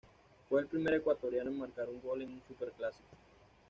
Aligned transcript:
Fue 0.49 0.61
el 0.61 0.65
primer 0.67 0.95
ecuatoriano 0.95 1.51
en 1.51 1.59
marcar 1.59 1.87
un 1.87 2.01
gol 2.01 2.23
en 2.23 2.29
un 2.31 2.41
superclásico. 2.47 3.09